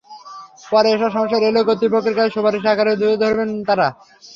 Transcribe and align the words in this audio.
পরে 0.63 0.87
এসব 0.91 1.09
সমস্যা 1.11 1.39
রেলওয়ে 1.39 1.67
কর্তৃপক্ষের 1.67 2.15
কাছে 2.17 2.33
সুপারিশ 2.35 2.63
আকারে 2.67 2.93
তুলে 2.99 3.15
ধরবেন 3.23 3.49
তাঁরা। 3.67 3.87